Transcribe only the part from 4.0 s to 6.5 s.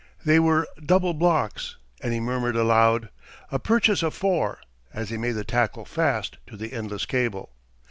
of four," as he made the tackle fast